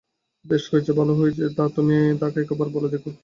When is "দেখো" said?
2.93-3.09